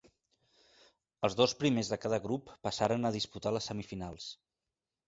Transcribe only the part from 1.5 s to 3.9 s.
primers de cada grup passaren a disputar les